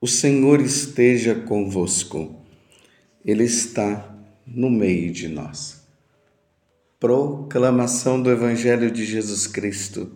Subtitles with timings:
[0.00, 2.36] O Senhor esteja convosco,
[3.24, 4.16] Ele está
[4.46, 5.82] no meio de nós.
[7.00, 10.12] Proclamação do Evangelho de Jesus Cristo,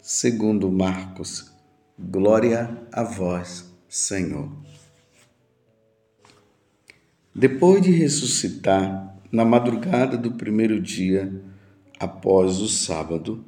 [0.00, 1.52] segundo Marcos.
[1.98, 4.48] Glória a vós, Senhor.
[7.34, 11.42] Depois de ressuscitar, na madrugada do primeiro dia,
[11.98, 13.44] após o sábado,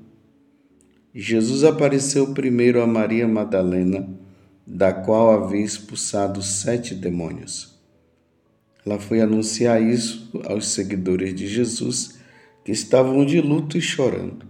[1.15, 4.27] Jesus apareceu primeiro a Maria Madalena
[4.71, 7.75] da qual havia expulsado sete demônios.
[8.85, 12.19] Ela foi anunciar isso aos seguidores de Jesus,
[12.63, 14.47] que estavam de luto e chorando.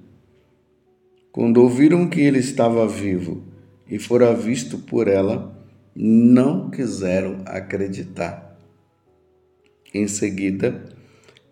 [1.30, 3.44] Quando ouviram que ele estava vivo
[3.88, 5.56] e fora visto por ela,
[5.94, 8.58] não quiseram acreditar.
[9.94, 10.84] Em seguida,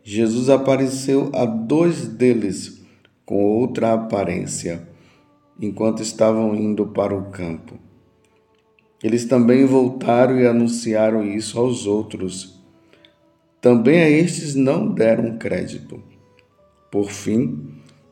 [0.02, 2.84] Jesus apareceu a dois deles
[3.24, 4.88] com outra aparência,
[5.60, 7.85] enquanto estavam indo para o campo.
[9.02, 12.60] Eles também voltaram e anunciaram isso aos outros.
[13.60, 16.02] Também a estes não deram crédito.
[16.90, 17.68] Por fim,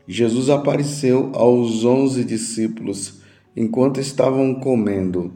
[0.06, 3.22] Jesus apareceu aos onze discípulos
[3.56, 5.32] enquanto estavam comendo.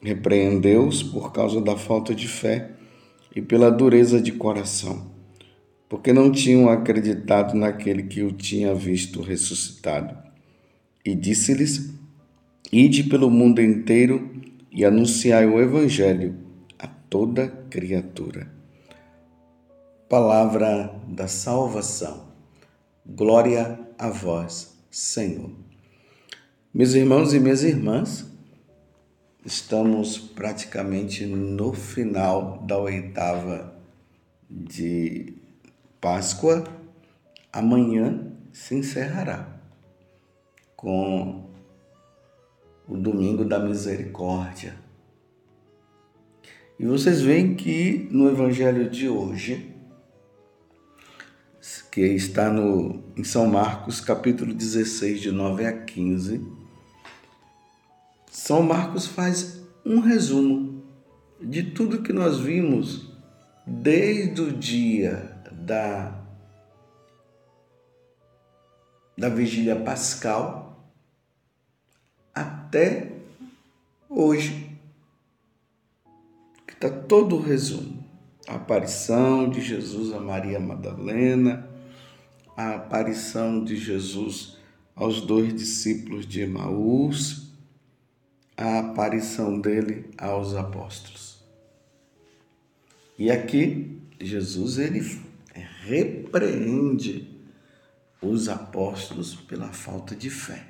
[0.00, 2.70] Repreendeu-os por causa da falta de fé
[3.34, 5.10] e pela dureza de coração,
[5.88, 10.16] porque não tinham acreditado naquele que o tinha visto ressuscitado.
[11.04, 11.92] E disse-lhes:
[12.72, 14.39] Ide pelo mundo inteiro
[14.70, 16.36] e anunciai o Evangelho
[16.78, 18.50] a toda criatura.
[20.08, 22.28] Palavra da salvação.
[23.06, 25.50] Glória a vós, Senhor.
[26.72, 28.26] Meus irmãos e minhas irmãs,
[29.44, 33.74] estamos praticamente no final da oitava
[34.48, 35.34] de
[36.00, 36.64] Páscoa.
[37.52, 39.60] Amanhã se encerrará
[40.76, 41.49] com
[42.90, 44.74] o domingo da misericórdia.
[46.76, 49.72] E vocês veem que no evangelho de hoje,
[51.92, 56.44] que está no, em São Marcos, capítulo 16, de 9 a 15,
[58.28, 60.82] São Marcos faz um resumo
[61.40, 63.08] de tudo que nós vimos
[63.64, 66.24] desde o dia da,
[69.16, 70.69] da vigília pascal
[72.70, 73.10] até
[74.08, 74.70] hoje.
[76.64, 78.08] Que está todo o resumo.
[78.46, 81.68] A aparição de Jesus a Maria Madalena,
[82.56, 84.56] a aparição de Jesus
[84.94, 87.52] aos dois discípulos de Emaús,
[88.56, 91.42] a aparição dele aos apóstolos.
[93.18, 95.00] E aqui Jesus ele
[95.82, 97.28] repreende
[98.22, 100.69] os apóstolos pela falta de fé.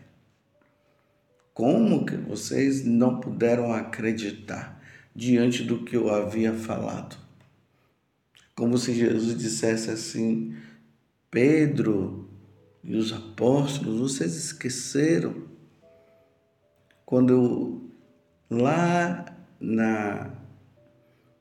[1.54, 4.82] Como que vocês não puderam acreditar
[5.14, 7.16] diante do que eu havia falado?
[8.54, 10.54] Como se Jesus dissesse assim:
[11.30, 12.28] Pedro
[12.82, 15.50] e os apóstolos, vocês esqueceram
[17.10, 17.90] quando eu,
[18.48, 19.26] lá
[19.60, 20.32] na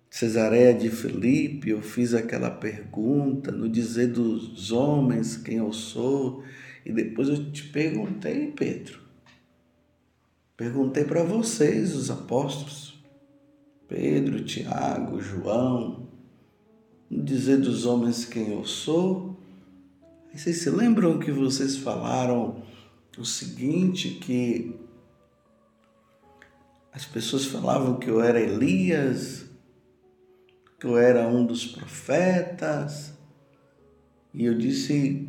[0.09, 6.43] Cesareia de Filipe, eu fiz aquela pergunta no dizer dos homens quem eu sou,
[6.83, 8.99] e depois eu te perguntei, Pedro,
[10.59, 13.01] Perguntei para vocês, os apóstolos,
[13.87, 16.09] Pedro, Tiago, João,
[17.09, 19.39] dizer dos homens quem eu sou.
[20.33, 22.61] E vocês se lembram que vocês falaram
[23.17, 24.77] o seguinte, que
[26.91, 29.45] as pessoas falavam que eu era Elias,
[30.77, 33.13] que eu era um dos profetas,
[34.33, 35.25] e eu disse,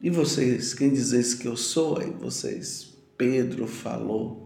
[0.00, 2.00] e vocês, quem dizes que eu sou?
[2.00, 4.44] Aí vocês, Pedro falou,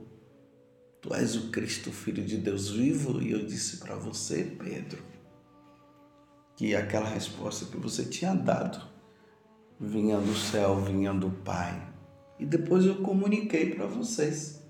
[1.00, 5.02] Tu és o Cristo, Filho de Deus vivo, e eu disse para você, Pedro,
[6.56, 8.84] que aquela resposta que você tinha dado
[9.78, 11.88] vinha do céu, vinha do Pai.
[12.38, 14.60] E depois eu comuniquei para vocês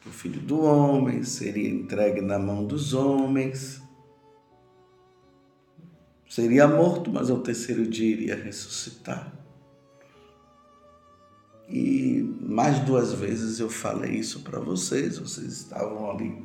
[0.00, 3.82] que o Filho do Homem seria entregue na mão dos homens,
[6.28, 9.32] seria morto, mas ao terceiro dia iria ressuscitar.
[11.68, 16.44] E mais duas vezes eu falei isso para vocês, vocês estavam ali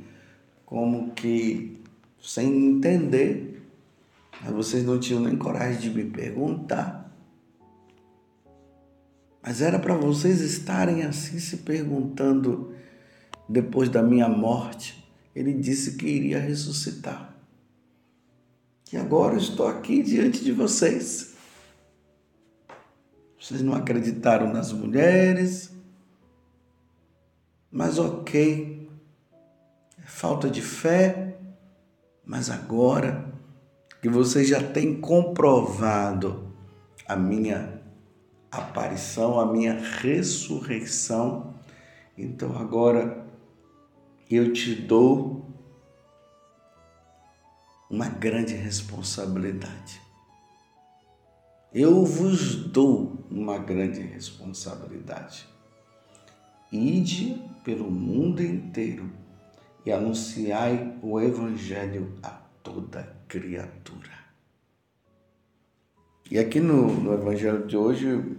[0.66, 1.80] como que
[2.22, 3.62] sem entender,
[4.42, 7.02] mas vocês não tinham nem coragem de me perguntar.
[9.44, 12.74] Mas era para vocês estarem assim se perguntando
[13.50, 15.04] depois da minha morte.
[15.36, 17.36] Ele disse que iria ressuscitar.
[18.92, 21.31] E agora estou aqui diante de vocês.
[23.42, 25.76] Vocês não acreditaram nas mulheres,
[27.72, 28.88] mas ok,
[30.06, 31.40] falta de fé,
[32.24, 33.34] mas agora
[34.00, 36.54] que você já tem comprovado
[37.08, 37.82] a minha
[38.52, 41.56] aparição, a minha ressurreição,
[42.16, 43.26] então agora
[44.30, 45.50] eu te dou
[47.90, 50.11] uma grande responsabilidade.
[51.74, 55.48] Eu vos dou uma grande responsabilidade.
[56.70, 59.10] Ide pelo mundo inteiro
[59.86, 62.30] e anunciai o Evangelho a
[62.62, 64.12] toda criatura.
[66.30, 68.38] E aqui no, no Evangelho de hoje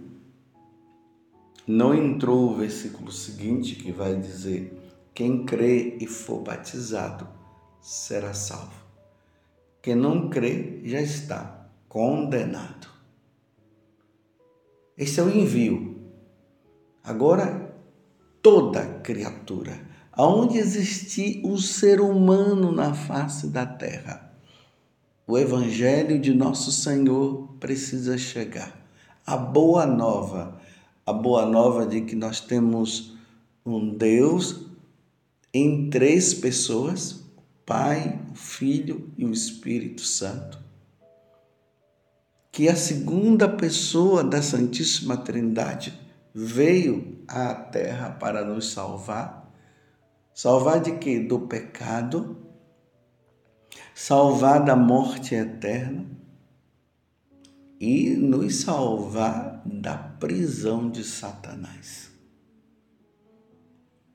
[1.65, 4.79] não entrou o versículo seguinte que vai dizer:
[5.11, 7.27] Quem crê e for batizado
[7.81, 8.83] será salvo.
[9.81, 12.92] Quem não crê já está condenado.
[14.97, 15.97] Esse é o envio.
[17.03, 17.75] Agora,
[18.41, 19.81] toda criatura,
[20.11, 24.31] aonde existir o ser humano na face da terra,
[25.25, 28.81] o Evangelho de nosso Senhor precisa chegar.
[29.25, 30.59] A boa nova,
[31.05, 33.17] a boa nova de que nós temos
[33.65, 34.67] um Deus
[35.51, 40.62] em três pessoas: o Pai, o Filho e o Espírito Santo
[42.53, 45.99] que a segunda pessoa da Santíssima Trindade
[46.35, 49.51] veio à Terra para nos salvar.
[50.35, 51.19] Salvar de quê?
[51.19, 52.37] Do pecado,
[53.95, 56.05] salvar da morte eterna
[57.79, 62.11] e nos salvar da prisão de Satanás.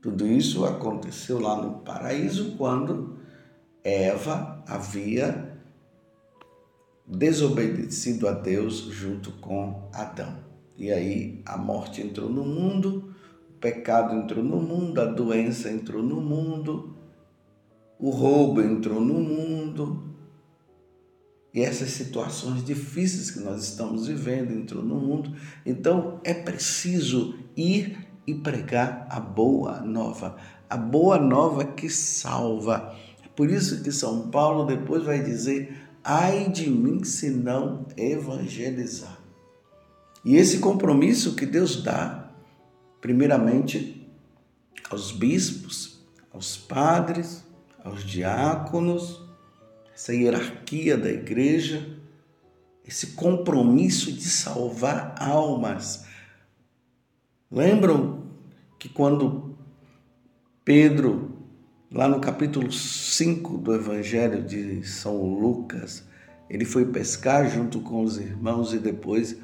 [0.01, 3.19] Tudo isso aconteceu lá no paraíso quando
[3.83, 5.48] Eva havia
[7.09, 10.37] desobedecido a Deus junto com Adão.
[10.77, 13.15] E aí a morte entrou no mundo,
[13.51, 16.95] o pecado entrou no mundo, a doença entrou no mundo,
[17.99, 20.05] o roubo entrou no mundo.
[21.53, 25.35] E essas situações difíceis que nós estamos vivendo entrou no mundo.
[25.65, 30.37] Então é preciso ir e pregar a boa nova,
[30.69, 32.95] a boa nova que salva.
[33.35, 39.21] Por isso que São Paulo depois vai dizer ai de mim se não evangelizar.
[40.25, 42.31] E esse compromisso que Deus dá,
[42.99, 44.11] primeiramente
[44.89, 46.03] aos bispos,
[46.33, 47.45] aos padres,
[47.85, 49.23] aos diáconos,
[49.95, 51.99] essa hierarquia da igreja,
[52.87, 56.07] esse compromisso de salvar almas.
[57.51, 58.29] Lembram
[58.79, 59.59] que quando
[60.65, 61.28] Pedro
[61.91, 66.05] Lá no capítulo 5 do Evangelho de São Lucas,
[66.51, 69.39] ele foi pescar junto com os irmãos e depois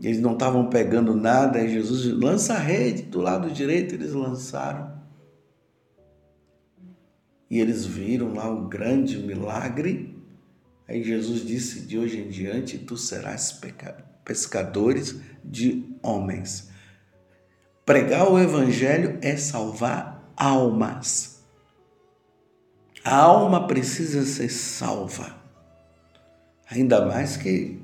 [0.00, 4.92] eles não estavam pegando nada, e Jesus lança a rede do lado direito, eles lançaram.
[7.48, 10.20] E eles viram lá o grande milagre.
[10.88, 13.60] Aí Jesus disse: De hoje em diante tu serás
[14.24, 16.70] pescadores de homens.
[17.86, 21.27] Pregar o evangelho é salvar almas.
[23.04, 25.36] A alma precisa ser salva.
[26.70, 27.80] Ainda mais que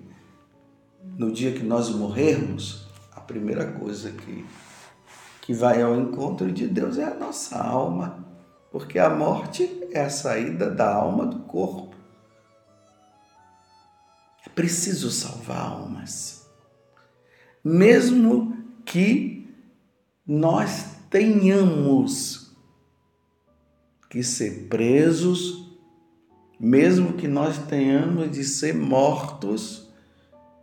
[1.17, 4.45] no dia que nós morrermos, a primeira coisa que,
[5.41, 8.25] que vai ao encontro de Deus é a nossa alma,
[8.71, 11.95] porque a morte é a saída da alma do corpo.
[14.45, 16.47] É preciso salvar almas.
[17.63, 19.49] Mesmo que
[20.27, 22.44] nós tenhamos
[24.15, 25.77] que ser presos,
[26.61, 29.93] mesmo que nós tenhamos de ser mortos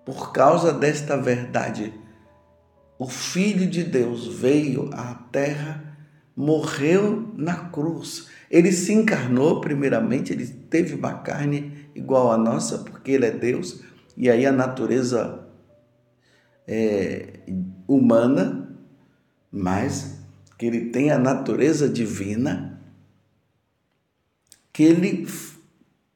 [0.06, 1.94] por causa desta verdade.
[2.98, 5.98] O Filho de Deus veio à terra,
[6.34, 8.30] morreu na cruz.
[8.50, 13.82] Ele se encarnou, primeiramente, ele teve uma carne igual à nossa, porque ele é Deus,
[14.16, 15.46] e aí a natureza
[16.66, 17.42] é,
[17.86, 18.78] humana,
[19.52, 20.22] mas
[20.58, 22.71] que ele tem a natureza divina
[24.74, 25.28] que ele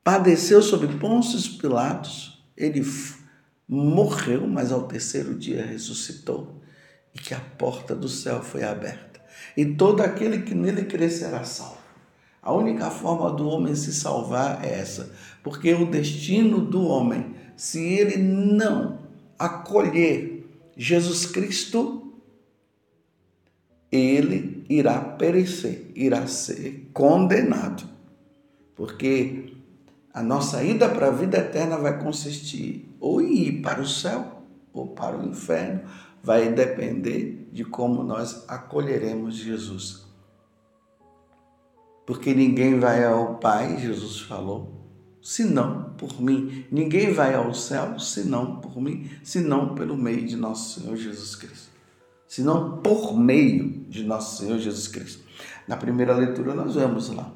[0.04, 2.86] padeceu sob Pôncio Pilatos, ele
[3.68, 6.62] morreu, mas ao terceiro dia ressuscitou
[7.14, 9.20] e que a porta do céu foi aberta.
[9.58, 11.84] E todo aquele que nele crer será salvo.
[12.42, 15.12] A única forma do homem se salvar é essa,
[15.44, 19.00] porque o destino do homem, se ele não
[19.40, 20.48] acolher
[20.78, 22.14] Jesus Cristo,
[23.92, 27.95] ele irá perecer, irá ser condenado
[28.75, 29.53] porque
[30.13, 34.44] a nossa ida para a vida eterna vai consistir ou em ir para o céu
[34.74, 35.82] ou para o inferno,
[36.22, 40.05] vai depender de como nós acolheremos Jesus.
[42.05, 44.75] Porque ninguém vai ao Pai, Jesus falou,
[45.22, 46.65] senão por mim.
[46.72, 51.70] Ninguém vai ao céu senão por mim, senão pelo meio de nosso Senhor Jesus Cristo.
[52.27, 55.24] Senão por meio de nosso Senhor Jesus Cristo.
[55.67, 57.32] Na primeira leitura nós vemos lá.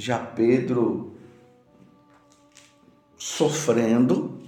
[0.00, 1.16] Já Pedro
[3.16, 4.40] sofrendo,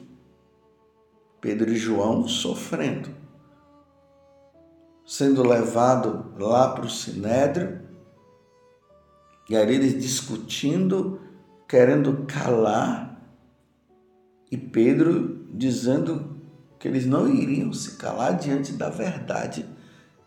[1.40, 3.10] Pedro e João sofrendo,
[5.04, 7.80] sendo levado lá para o Sinédrio,
[9.48, 11.20] e ali eles discutindo,
[11.66, 13.20] querendo calar,
[14.52, 16.40] e Pedro dizendo
[16.78, 19.66] que eles não iriam se calar diante da verdade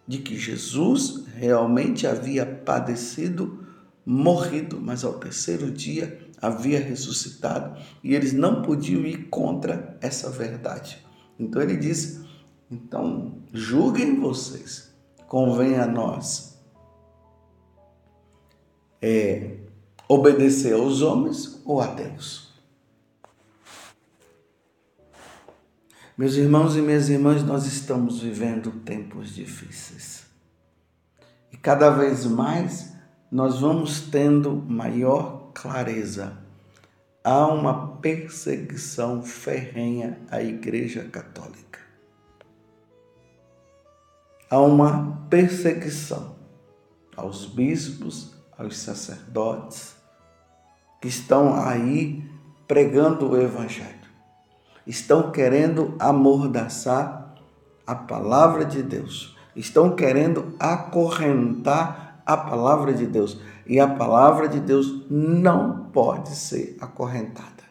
[0.06, 3.63] de que Jesus realmente havia padecido,
[4.06, 11.04] morrido, mas ao terceiro dia havia ressuscitado e eles não podiam ir contra essa verdade.
[11.40, 12.22] Então ele diz:
[12.70, 14.94] então julguem vocês,
[15.28, 16.54] convém a nós
[19.04, 19.58] é,
[20.08, 22.54] obedecer aos homens ou a Deus.
[26.18, 30.24] Meus irmãos e minhas irmãs, nós estamos vivendo tempos difíceis.
[31.52, 32.93] E cada vez mais
[33.34, 36.38] nós vamos tendo maior clareza.
[37.24, 41.80] Há uma perseguição ferrenha à Igreja Católica.
[44.50, 46.36] Há uma perseguição
[47.18, 49.96] aos bispos, aos sacerdotes
[51.02, 52.24] que estão aí
[52.68, 54.04] pregando o Evangelho
[54.86, 57.36] estão querendo amordaçar
[57.86, 63.40] a palavra de Deus, estão querendo acorrentar a palavra de Deus.
[63.66, 67.64] E a palavra de Deus não pode ser acorrentada.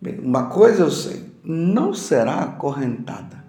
[0.00, 3.44] Bem, uma coisa eu sei, não será acorrentada,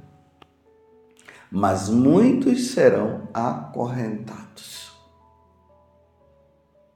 [1.52, 4.92] mas muitos serão acorrentados.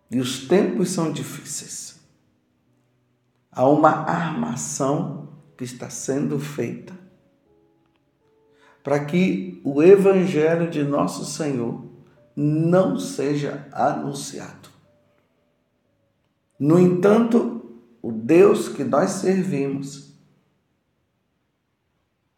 [0.09, 1.93] E os tempos são difíceis
[3.55, 6.93] há uma armação que está sendo feita
[8.83, 11.85] para que o Evangelho de nosso Senhor
[12.35, 14.69] não seja anunciado.
[16.59, 17.61] No entanto,
[18.01, 20.13] o Deus que nós servimos,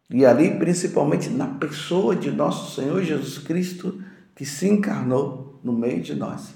[0.08, 4.00] e ali principalmente na pessoa de nosso Senhor Jesus Cristo,
[4.36, 6.54] que se encarnou no meio de nós,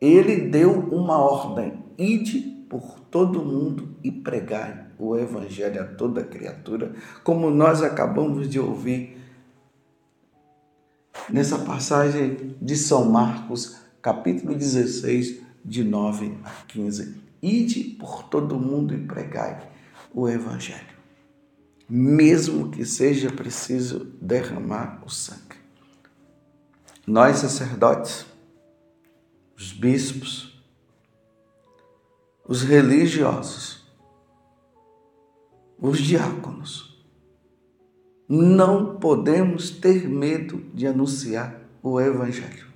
[0.00, 6.92] ele deu uma ordem: ide por todo mundo e pregai o Evangelho a toda criatura,
[7.22, 9.16] como nós acabamos de ouvir
[11.30, 17.14] nessa passagem de São Marcos, capítulo 16, de 9 a 15.
[17.42, 19.70] Ide por todo mundo e pregai
[20.12, 20.96] o Evangelho,
[21.88, 25.56] mesmo que seja preciso derramar o sangue.
[27.06, 28.26] Nós, sacerdotes,
[29.56, 30.57] os bispos,
[32.48, 33.86] os religiosos,
[35.78, 37.06] os diáconos.
[38.26, 42.66] Não podemos ter medo de anunciar o Evangelho.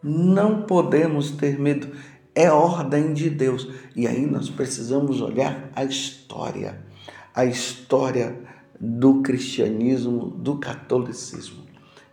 [0.00, 1.88] Não podemos ter medo.
[2.34, 3.68] É ordem de Deus.
[3.94, 6.84] E aí nós precisamos olhar a história,
[7.34, 8.40] a história
[8.80, 11.64] do cristianismo, do catolicismo.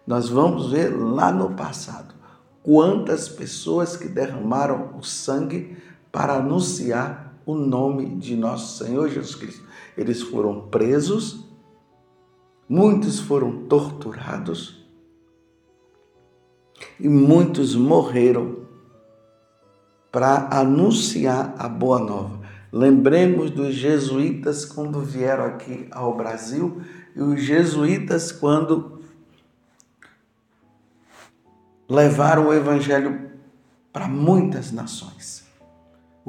[0.05, 2.15] Nós vamos ver lá no passado
[2.63, 5.77] quantas pessoas que derramaram o sangue
[6.11, 9.63] para anunciar o nome de nosso Senhor Jesus Cristo.
[9.97, 11.45] Eles foram presos,
[12.67, 14.85] muitos foram torturados
[16.99, 18.67] e muitos morreram
[20.11, 22.39] para anunciar a boa nova.
[22.71, 26.81] Lembremos dos jesuítas quando vieram aqui ao Brasil
[27.15, 29.01] e os jesuítas quando
[31.89, 33.31] levaram o evangelho
[33.91, 35.48] para muitas nações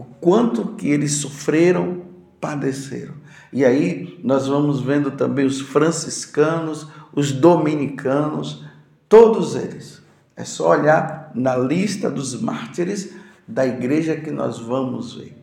[0.00, 2.00] o quanto que eles sofreram,
[2.40, 3.12] padeceram.
[3.52, 8.64] E aí nós vamos vendo também os franciscanos, os dominicanos,
[9.10, 10.00] todos eles.
[10.34, 13.12] É só olhar na lista dos mártires
[13.46, 15.36] da igreja que nós vamos ver.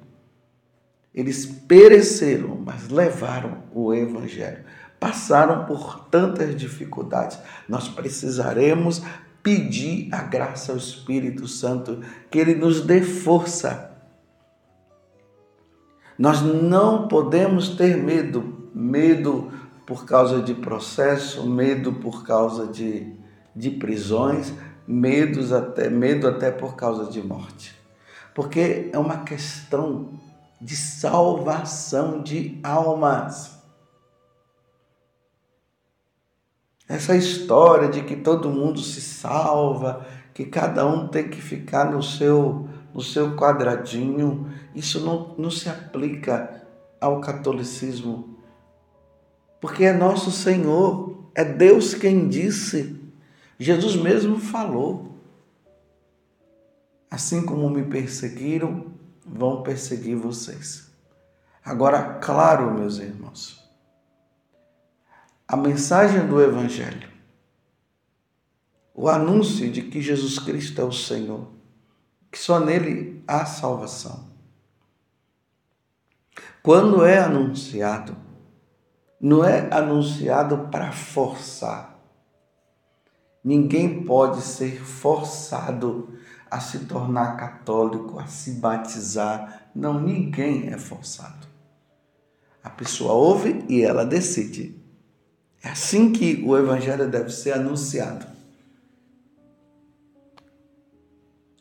[1.14, 4.64] Eles pereceram, mas levaram o evangelho.
[5.00, 7.38] Passaram por tantas dificuldades.
[7.70, 9.04] Nós precisaremos
[9.44, 13.97] pedir a graça ao Espírito Santo que ele nos dê força
[16.18, 19.52] nós não podemos ter medo, medo
[19.86, 23.16] por causa de processo, medo por causa de,
[23.56, 24.54] de prisões,
[24.88, 27.76] medos até, medo até por causa de morte.
[28.34, 30.10] Porque é uma questão
[30.60, 33.58] de salvação de almas.
[36.90, 42.02] Essa história de que todo mundo se salva, que cada um tem que ficar no
[42.02, 46.64] seu, no seu quadradinho, isso não, não se aplica
[47.02, 48.38] ao catolicismo.
[49.60, 52.96] Porque é nosso Senhor, é Deus quem disse.
[53.58, 55.18] Jesus mesmo falou.
[57.10, 58.94] Assim como me perseguiram,
[59.26, 60.92] vão perseguir vocês.
[61.66, 63.68] Agora, claro, meus irmãos,
[65.48, 67.10] a mensagem do Evangelho,
[68.94, 71.48] o anúncio de que Jesus Cristo é o Senhor,
[72.32, 74.27] que só nele há salvação.
[76.68, 78.14] Quando é anunciado,
[79.22, 81.98] não é anunciado para forçar.
[83.42, 86.10] Ninguém pode ser forçado
[86.52, 89.70] a se tornar católico, a se batizar.
[89.74, 91.48] Não, ninguém é forçado.
[92.62, 94.78] A pessoa ouve e ela decide.
[95.64, 98.26] É assim que o evangelho deve ser anunciado.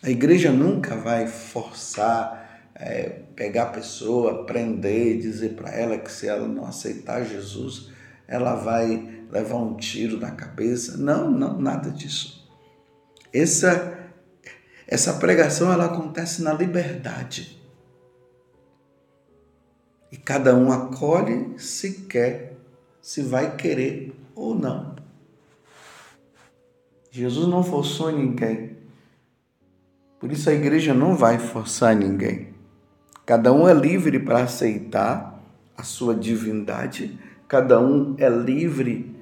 [0.02, 2.45] A igreja nunca vai forçar,
[2.78, 7.90] é, pegar a pessoa, prender, dizer para ela que se ela não aceitar Jesus,
[8.28, 10.96] ela vai levar um tiro na cabeça.
[10.96, 12.46] Não, não, nada disso.
[13.32, 13.96] Essa
[14.86, 17.60] essa pregação ela acontece na liberdade.
[20.12, 22.56] E cada um acolhe se quer
[23.02, 24.94] se vai querer ou não.
[27.10, 28.76] Jesus não forçou ninguém.
[30.20, 32.55] Por isso a igreja não vai forçar ninguém.
[33.26, 35.42] Cada um é livre para aceitar
[35.76, 39.14] a sua divindade, cada um é livre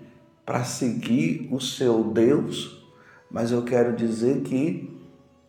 [0.47, 2.87] para seguir o seu Deus,
[3.31, 4.89] mas eu quero dizer que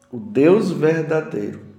[0.09, 1.75] o Deus verdadeiro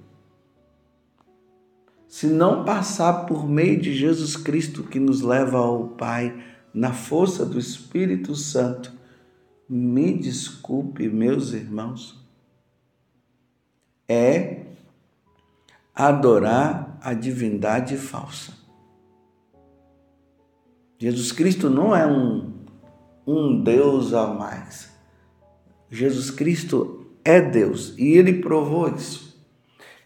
[2.17, 6.35] se não passar por meio de Jesus Cristo que nos leva ao Pai
[6.73, 8.91] na força do Espírito Santo,
[9.69, 12.19] me desculpe, meus irmãos,
[14.09, 14.66] é
[15.97, 18.53] adorar a divindade falsa.
[20.99, 22.53] Jesus Cristo não é um,
[23.27, 24.91] um Deus a mais.
[25.91, 29.27] Jesus Cristo é Deus e ele provou isso.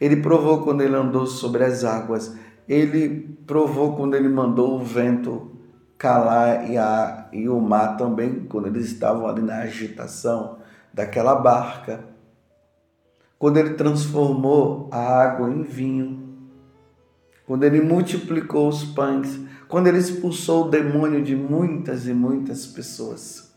[0.00, 2.36] Ele provou quando ele andou sobre as águas.
[2.68, 5.50] Ele provou quando ele mandou o vento
[5.98, 10.58] calar e, a, e o mar também, quando eles estavam ali na agitação
[10.94, 12.09] daquela barca.
[13.40, 16.38] Quando ele transformou a água em vinho.
[17.44, 19.40] Quando ele multiplicou os pães.
[19.66, 23.52] Quando ele expulsou o demônio de muitas e muitas pessoas.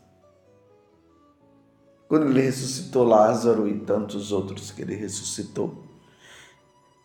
[2.08, 5.84] Quando ele ressuscitou Lázaro e tantos outros que ele ressuscitou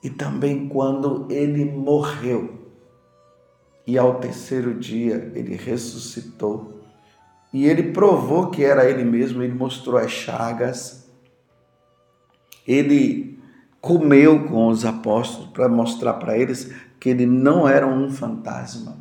[0.03, 2.57] e também quando ele morreu.
[3.85, 6.79] E ao terceiro dia ele ressuscitou.
[7.51, 11.08] E ele provou que era ele mesmo, ele mostrou as chagas.
[12.69, 13.39] Ele
[13.81, 18.95] comeu com os apóstolos para mostrar para eles que ele não era um fantasma.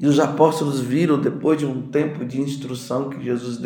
[0.00, 3.58] E os apóstolos viram, depois de um tempo de instrução que Jesus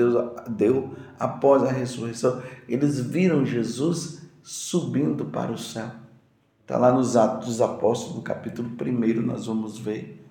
[0.51, 5.91] deu, após a ressurreição, eles viram Jesus subindo para o céu.
[6.61, 10.22] Está lá nos Atos dos Apóstolos, no capítulo 1, nós vamos ver.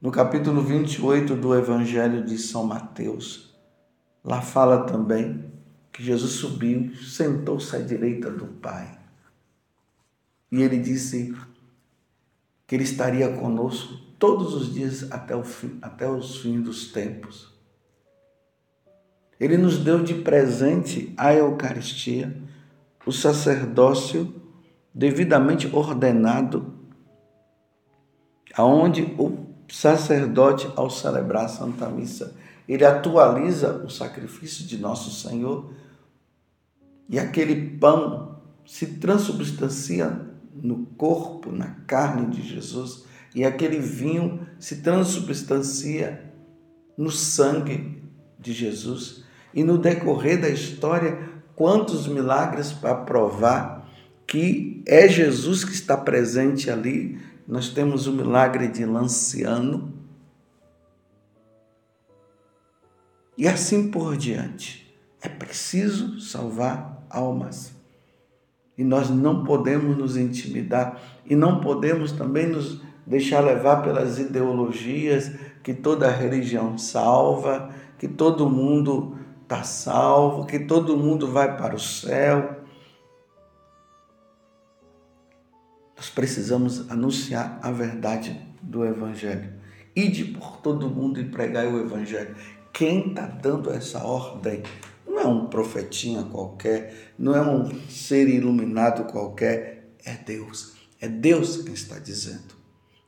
[0.00, 3.54] No capítulo 28 do Evangelho de São Mateus,
[4.24, 5.52] lá fala também
[5.92, 8.98] que Jesus subiu, sentou-se à direita do Pai.
[10.50, 11.36] E ele disse
[12.66, 17.52] que ele estaria conosco todos os dias até, o fim, até os fins dos tempos.
[19.38, 22.40] Ele nos deu de presente a Eucaristia,
[23.04, 24.34] o sacerdócio
[24.94, 26.72] devidamente ordenado,
[28.56, 29.39] aonde o
[29.70, 32.34] sacerdote, ao celebrar a Santa Missa,
[32.68, 35.72] ele atualiza o sacrifício de nosso Senhor
[37.08, 40.20] e aquele pão se transubstancia
[40.54, 43.04] no corpo, na carne de Jesus,
[43.34, 46.32] e aquele vinho se transubstancia
[46.96, 48.02] no sangue
[48.38, 49.24] de Jesus.
[49.52, 51.18] E no decorrer da história,
[51.56, 53.80] quantos milagres para provar
[54.30, 57.18] que é Jesus que está presente ali.
[57.50, 59.92] Nós temos o milagre de Lanciano.
[63.36, 64.88] E assim por diante.
[65.20, 67.72] É preciso salvar almas.
[68.78, 75.32] E nós não podemos nos intimidar e não podemos também nos deixar levar pelas ideologias
[75.60, 81.80] que toda religião salva, que todo mundo está salvo, que todo mundo vai para o
[81.80, 82.59] céu.
[86.00, 89.52] Nós precisamos anunciar a verdade do Evangelho.
[89.94, 92.34] Ide por todo mundo e pregai o Evangelho.
[92.72, 94.62] Quem está dando essa ordem
[95.06, 100.72] não é um profetinha qualquer, não é um ser iluminado qualquer, é Deus.
[101.02, 102.54] É Deus quem está dizendo.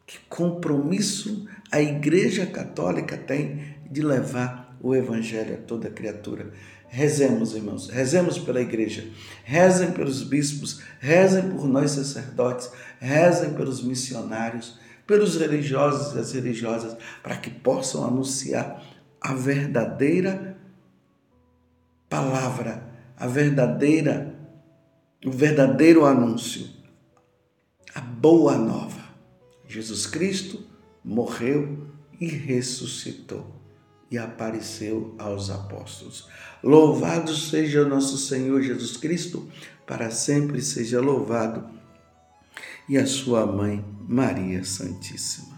[0.07, 6.53] Que compromisso a Igreja Católica tem de levar o Evangelho a toda criatura.
[6.95, 9.09] Rezemos, irmãos, rezemos pela igreja,
[9.45, 16.95] rezem pelos bispos, rezem por nós sacerdotes, rezem pelos missionários, pelos religiosos e as religiosas,
[17.23, 18.85] para que possam anunciar
[19.19, 20.55] a verdadeira
[22.11, 24.39] palavra, a verdadeira,
[25.25, 26.69] o verdadeiro anúncio,
[27.95, 29.01] a boa nova.
[29.67, 30.63] Jesus Cristo
[31.03, 31.87] morreu
[32.21, 33.62] e ressuscitou
[34.13, 36.29] e apareceu aos apóstolos.
[36.63, 39.49] Louvado seja nosso Senhor Jesus Cristo,
[39.87, 41.65] para sempre seja louvado,
[42.87, 45.52] e a sua mãe, Maria Santíssima.